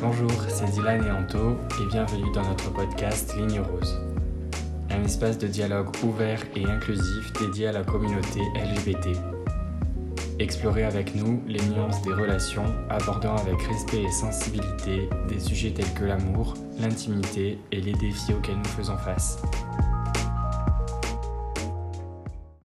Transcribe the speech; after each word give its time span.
Bonjour, 0.00 0.30
c'est 0.48 0.70
Dylan 0.72 1.06
et 1.06 1.10
Anto 1.10 1.56
et 1.80 1.86
bienvenue 1.86 2.30
dans 2.34 2.42
notre 2.42 2.70
podcast 2.70 3.34
Ligne 3.34 3.60
Rose. 3.60 3.98
Un 4.90 5.02
espace 5.02 5.38
de 5.38 5.46
dialogue 5.46 5.88
ouvert 6.04 6.42
et 6.54 6.66
inclusif 6.66 7.32
dédié 7.40 7.68
à 7.68 7.72
la 7.72 7.82
communauté 7.82 8.40
LGBT. 8.54 9.18
Explorez 10.38 10.84
avec 10.84 11.14
nous 11.14 11.42
les 11.46 11.62
nuances 11.68 12.02
des 12.02 12.12
relations, 12.12 12.66
abordant 12.90 13.36
avec 13.36 13.62
respect 13.62 14.02
et 14.02 14.10
sensibilité 14.10 15.08
des 15.30 15.40
sujets 15.40 15.70
tels 15.70 15.92
que 15.94 16.04
l'amour, 16.04 16.52
l'intimité 16.78 17.58
et 17.72 17.80
les 17.80 17.94
défis 17.94 18.34
auxquels 18.34 18.58
nous 18.58 18.64
faisons 18.64 18.98
face. 18.98 19.40